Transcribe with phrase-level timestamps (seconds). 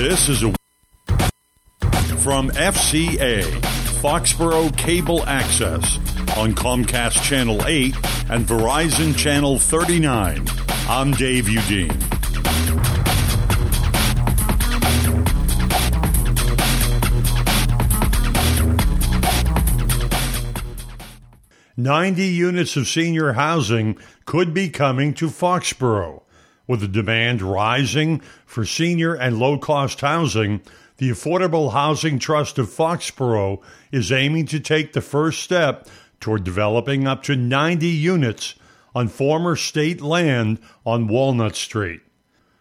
[0.00, 0.50] This is a
[2.20, 3.42] from FCA,
[4.00, 5.98] Foxborough Cable Access,
[6.38, 7.94] on Comcast Channel 8
[8.30, 10.46] and Verizon Channel 39.
[10.88, 11.90] I'm Dave Udine.
[21.76, 26.22] Ninety units of senior housing could be coming to Foxborough.
[26.70, 30.60] With the demand rising for senior and low cost housing,
[30.98, 33.60] the Affordable Housing Trust of Foxborough
[33.90, 35.88] is aiming to take the first step
[36.20, 38.54] toward developing up to 90 units
[38.94, 42.02] on former state land on Walnut Street.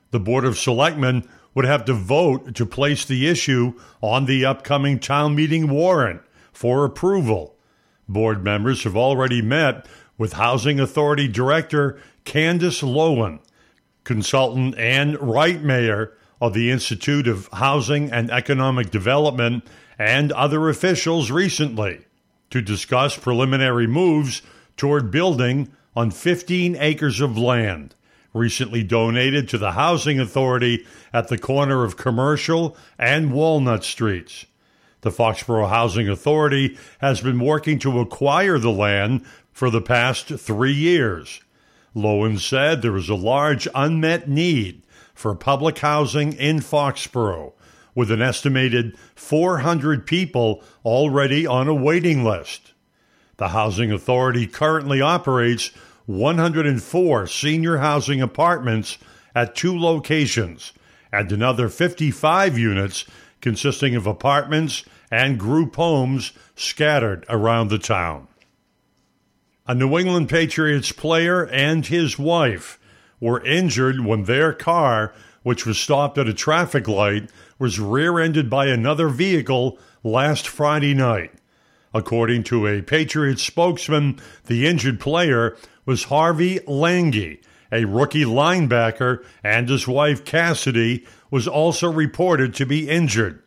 [0.10, 4.98] The Board of Selectmen would have to vote to place the issue on the upcoming
[4.98, 7.60] town meeting warrant for approval.
[8.08, 9.86] Board members have already met
[10.18, 13.40] with Housing Authority Director Candace Lowen,
[14.10, 19.64] consultant Ann Mayor of the Institute of Housing and Economic Development,
[20.00, 22.00] and other officials recently
[22.50, 24.42] to discuss preliminary moves
[24.78, 27.94] toward building on 15 acres of land
[28.34, 34.48] recently donated to the Housing Authority at the corner of Commercial and Walnut Streets.
[35.02, 40.74] The Foxborough Housing Authority has been working to acquire the land for the past three
[40.74, 41.42] years.
[41.96, 47.54] Lowen said there is a large unmet need for public housing in Foxborough,
[47.96, 52.74] with an estimated 400 people already on a waiting list.
[53.38, 55.72] The Housing Authority currently operates
[56.06, 58.98] 104 senior housing apartments
[59.36, 60.74] at two locations
[61.12, 63.06] and another 55 units
[63.42, 68.28] consisting of apartments and group homes scattered around the town.
[69.70, 72.80] A New England Patriots player and his wife
[73.20, 78.50] were injured when their car, which was stopped at a traffic light, was rear ended
[78.50, 81.32] by another vehicle last Friday night.
[81.94, 87.40] According to a Patriots spokesman, the injured player was Harvey Langi,
[87.72, 93.44] a rookie linebacker, and his wife Cassidy was also reported to be injured.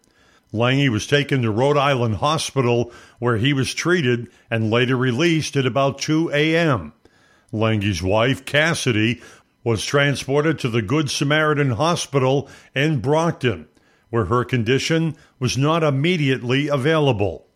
[0.52, 5.66] Langi was taken to Rhode Island Hospital where he was treated and later released at
[5.66, 6.92] about 2 a.m.
[7.52, 9.22] Langi's wife, Cassidy,
[9.64, 13.68] was transported to the Good Samaritan Hospital in Brockton,
[14.10, 17.46] where her condition was not immediately available.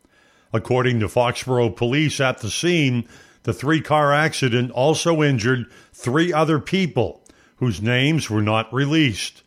[0.52, 3.06] According to Foxborough police at the scene,
[3.42, 7.22] the three car accident also injured three other people
[7.56, 9.42] whose names were not released.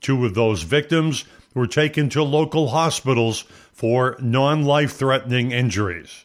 [0.00, 3.42] Two of those victims were taken to local hospitals
[3.72, 6.24] for non life threatening injuries.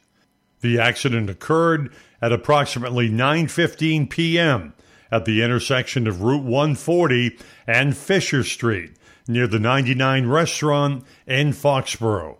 [0.61, 4.73] The accident occurred at approximately 9:15 p.m
[5.11, 8.95] at the intersection of Route 140 and Fisher Street
[9.27, 12.37] near the 99 restaurant in Foxborough.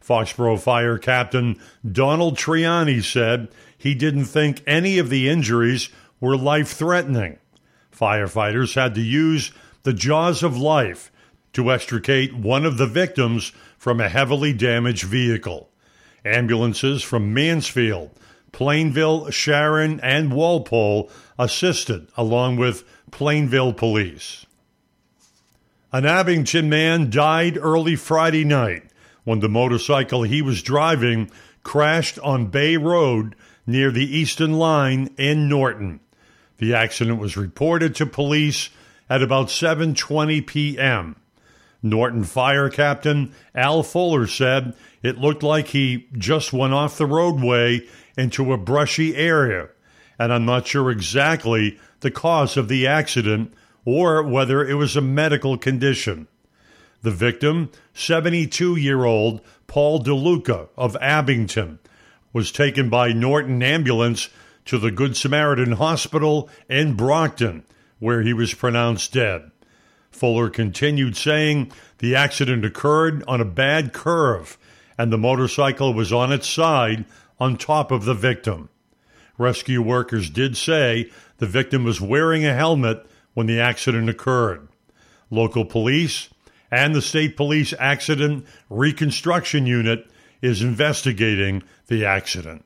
[0.00, 1.60] Foxborough Fire Captain
[1.90, 5.88] Donald Triani said he didn't think any of the injuries
[6.20, 7.38] were life threatening.
[7.96, 9.52] Firefighters had to use
[9.84, 11.11] the jaws of life
[11.52, 15.68] to extricate one of the victims from a heavily damaged vehicle.
[16.24, 18.10] Ambulances from Mansfield,
[18.52, 24.46] Plainville, Sharon, and Walpole assisted, along with Plainville police.
[25.92, 28.84] An Abington man died early Friday night
[29.24, 31.30] when the motorcycle he was driving
[31.62, 33.34] crashed on Bay Road
[33.66, 36.00] near the Easton Line in Norton.
[36.58, 38.70] The accident was reported to police
[39.10, 41.16] at about 7:20 p.m.
[41.82, 47.80] Norton Fire Captain Al Fuller said it looked like he just went off the roadway
[48.16, 49.68] into a brushy area
[50.18, 53.52] and I'm not sure exactly the cause of the accident
[53.84, 56.28] or whether it was a medical condition.
[57.02, 61.80] The victim, 72 year old Paul DeLuca of Abington,
[62.32, 64.28] was taken by Norton Ambulance
[64.66, 67.64] to the Good Samaritan Hospital in Brockton,
[67.98, 69.51] where he was pronounced dead.
[70.12, 74.58] Fuller continued saying the accident occurred on a bad curve
[74.96, 77.04] and the motorcycle was on its side
[77.40, 78.68] on top of the victim.
[79.38, 83.04] Rescue workers did say the victim was wearing a helmet
[83.34, 84.68] when the accident occurred.
[85.30, 86.28] Local police
[86.70, 90.08] and the State Police Accident Reconstruction Unit
[90.40, 92.64] is investigating the accident.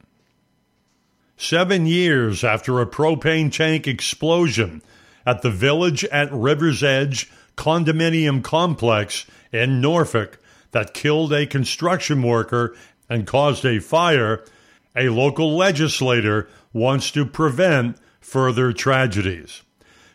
[1.36, 4.82] Seven years after a propane tank explosion
[5.26, 10.38] at the Village at River's Edge condominium complex in Norfolk
[10.70, 12.76] that killed a construction worker
[13.08, 14.44] and caused a fire,
[14.94, 19.62] a local legislator wants to prevent further tragedies.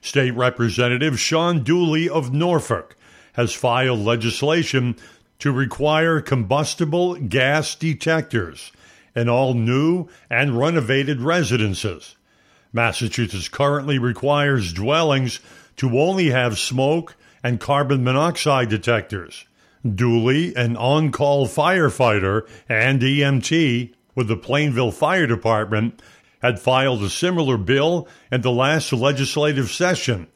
[0.01, 2.95] State Representative Shawn Dooley of Norfolk
[3.33, 4.95] has filed legislation
[5.39, 8.71] to require combustible gas detectors
[9.15, 12.15] in all new and renovated residences.
[12.73, 15.39] Massachusetts currently requires dwellings
[15.77, 19.45] to only have smoke and carbon monoxide detectors.
[19.83, 26.01] Dooley, an on call firefighter and EMT with the Plainville Fire Department,
[26.41, 30.27] had filed a similar bill in the last legislative session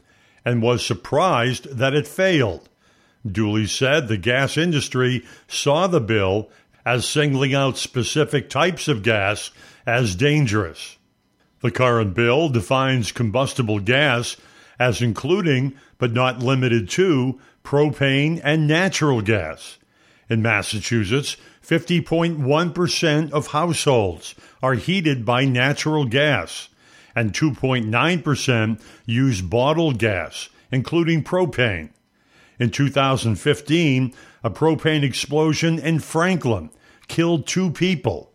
[0.44, 2.70] and was surprised that it failed.
[3.26, 6.50] Dooley said the gas industry saw the bill
[6.86, 9.50] as singling out specific types of gas
[9.88, 10.95] as dangerous.
[11.66, 14.38] The current bill defines combustible gas
[14.78, 19.80] as including, but not limited to, propane and natural gas.
[20.30, 26.70] In Massachusetts, 50.1% of households are heated by natural gas,
[27.16, 31.90] and 2.9% use bottled gas, including propane.
[32.60, 34.14] In 2015,
[34.44, 36.70] a propane explosion in Franklin
[37.08, 38.35] killed two people.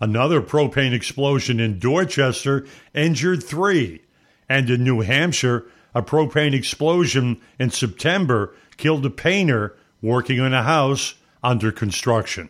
[0.00, 4.02] Another propane explosion in Dorchester injured three.
[4.48, 10.62] And in New Hampshire, a propane explosion in September killed a painter working on a
[10.62, 12.48] house under construction.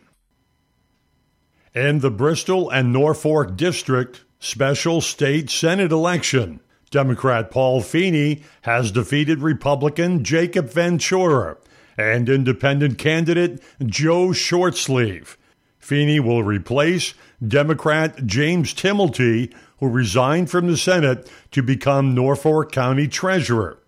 [1.75, 6.61] In the Bristol and Norfolk District special state Senate election,
[6.91, 11.57] Democrat Paul Feeney has defeated Republican Jacob Ventura
[11.97, 15.37] and independent candidate Joe Shortsleeve.
[15.81, 17.15] Feeney will replace
[17.47, 23.79] Democrat James Timilty, who resigned from the Senate to become Norfolk County Treasurer.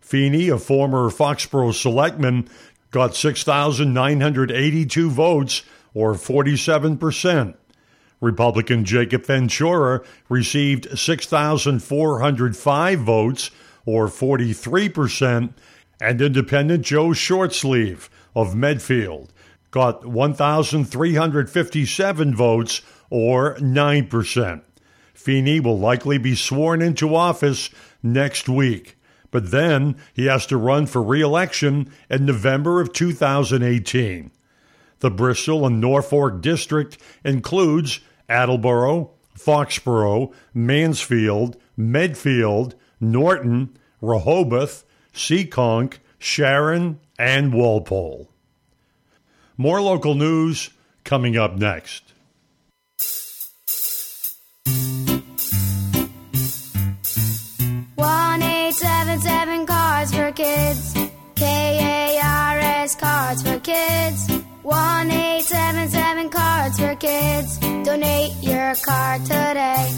[0.00, 2.46] Feeney, a former Foxborough selectman,
[2.90, 5.62] got 6,982 votes,
[5.94, 7.54] or 47%.
[8.20, 13.50] Republican Jacob Ventura received 6,405 votes,
[13.86, 15.54] or 43%,
[16.02, 19.32] and independent Joe Shortsleeve of Medfield
[19.70, 24.62] got 1,357 votes, or 9%.
[25.14, 27.68] Feeney will likely be sworn into office
[28.02, 28.96] next week,
[29.30, 34.30] but then he has to run for re election in November of 2018.
[35.00, 47.52] The Bristol and Norfolk district includes Attleboro, Foxborough, Mansfield, Medfield, Norton, Rehoboth, Seekonk, Sharon, and
[47.52, 48.29] Walpole.
[49.60, 50.70] More local news
[51.04, 52.14] coming up next.
[57.94, 60.94] One eight seven seven Cars for Kids.
[61.34, 64.30] K A R S Cards for Kids.
[64.62, 67.58] One eight seven seven Cards for Kids.
[67.58, 69.92] Donate your card today.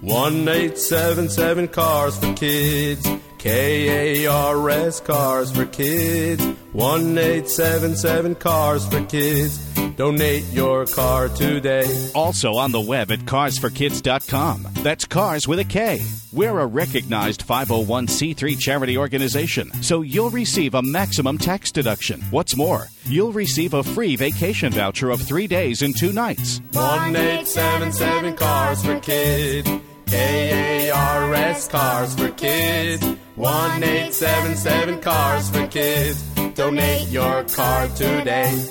[0.00, 3.08] One eight seven seven Cars for Kids.
[3.38, 6.44] K A R S Cars for Kids.
[6.76, 9.56] One eight seven seven Cars for Kids.
[9.96, 12.10] Donate your car today.
[12.14, 14.68] Also on the web at carsforkids.com.
[14.82, 16.02] That's cars with a K.
[16.34, 22.20] We're a recognized 501c3 charity organization, so you'll receive a maximum tax deduction.
[22.30, 26.60] What's more, you'll receive a free vacation voucher of three days and two nights.
[26.72, 29.66] One eight seven seven Cars for Kids.
[30.08, 33.02] K A R S Cars for Kids.
[33.34, 36.35] One eight seven seven Cars for Kids.
[36.56, 38.66] Donate your car today.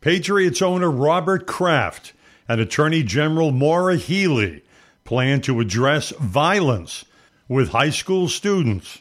[0.00, 2.12] Patriots owner Robert Kraft
[2.48, 4.64] and Attorney General Maura Healey
[5.04, 7.04] plan to address violence
[7.46, 9.00] with high school students.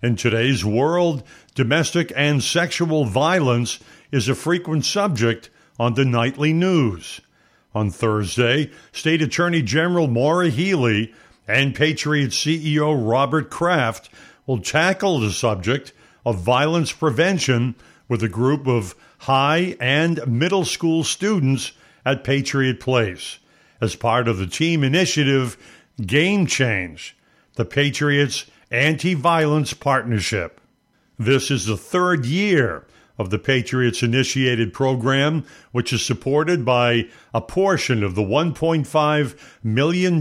[0.00, 1.24] In today's world,
[1.56, 3.80] domestic and sexual violence
[4.12, 7.20] is a frequent subject on the nightly news.
[7.74, 11.12] On Thursday, State Attorney General Maura Healey
[11.48, 14.08] and Patriot CEO Robert Kraft
[14.50, 15.92] will tackle the subject
[16.26, 17.72] of violence prevention
[18.08, 21.70] with a group of high and middle school students
[22.04, 23.38] at Patriot Place
[23.80, 25.56] as part of the team initiative
[26.04, 27.16] Game Change,
[27.54, 30.60] the Patriots Anti Violence Partnership.
[31.16, 32.84] This is the third year
[33.20, 40.20] of the Patriots initiated program, which is supported by a portion of the $1.5 million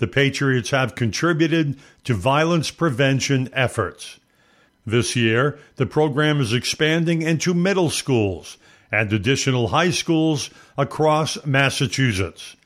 [0.00, 4.18] the Patriots have contributed to violence prevention efforts.
[4.86, 8.56] This year, the program is expanding into middle schools
[8.90, 12.56] and additional high schools across Massachusetts,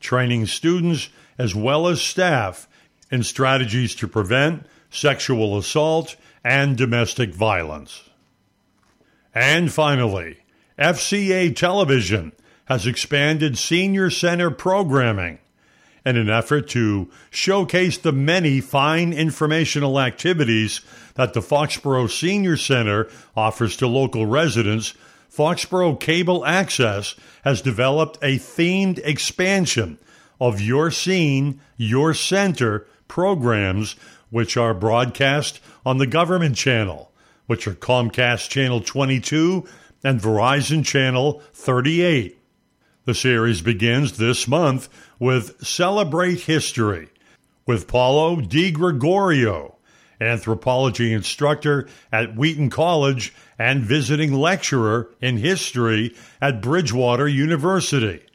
[0.00, 2.66] training students as well as staff
[3.10, 8.08] in strategies to prevent sexual assault and domestic violence.
[9.34, 10.38] And finally,
[10.78, 12.32] FCA Television
[12.64, 15.38] has expanded senior center programming.
[16.04, 20.80] In an effort to showcase the many fine informational activities
[21.14, 24.94] that the Foxborough Senior Center offers to local residents.
[25.30, 27.14] Foxborough Cable Access
[27.44, 29.98] has developed a themed expansion
[30.40, 33.96] of Your Scene, Your Center programs,
[34.30, 37.10] which are broadcast on the government channel,
[37.46, 39.66] which are Comcast Channel 22
[40.04, 42.37] and Verizon Channel 38.
[43.08, 47.08] The series begins this month with Celebrate History
[47.64, 49.76] with Paulo Di Gregorio,
[50.20, 58.26] anthropology instructor at Wheaton College and visiting lecturer in history at Bridgewater University.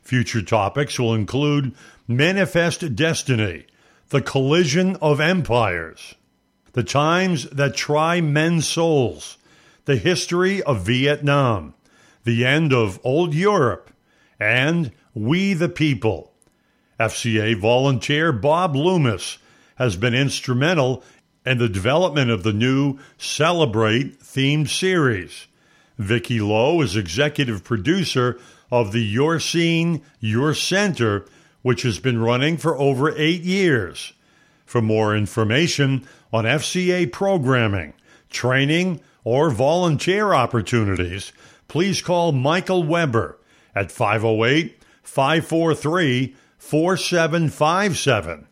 [0.00, 1.74] Future topics will include
[2.06, 3.66] Manifest Destiny,
[4.10, 6.14] The Collision of Empires,
[6.74, 9.38] The Times That Try Men's Souls,
[9.86, 11.74] The History of Vietnam,
[12.22, 13.90] The End of Old Europe,
[14.40, 16.32] and We the People.
[16.98, 19.38] FCA volunteer Bob Loomis
[19.76, 21.04] has been instrumental
[21.46, 25.46] in the development of the new Celebrate themed series.
[25.98, 28.38] Vicki Lowe is executive producer
[28.70, 31.26] of the Your Scene, Your Center,
[31.62, 34.12] which has been running for over eight years.
[34.64, 37.94] For more information on FCA programming,
[38.30, 41.32] training, or volunteer opportunities,
[41.68, 43.39] please call Michael Weber
[43.74, 48.46] at 508 543 4757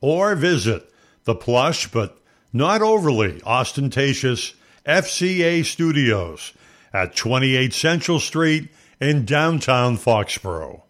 [0.00, 0.90] or visit
[1.24, 2.18] the plush but
[2.52, 4.54] not overly ostentatious
[4.86, 6.52] FCA Studios
[6.92, 8.70] at 28 Central Street
[9.00, 10.82] in downtown Foxborough.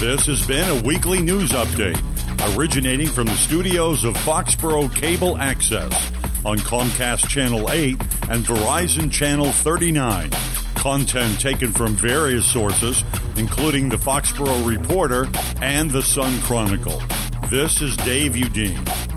[0.00, 2.00] This has been a weekly news update
[2.56, 6.12] originating from the studios of Foxborough Cable Access
[6.44, 10.30] on Comcast Channel 8 and Verizon Channel 39.
[10.74, 13.02] Content taken from various sources,
[13.36, 15.28] including the Foxborough Reporter
[15.60, 17.02] and the Sun Chronicle.
[17.50, 19.07] This is Dave Udine.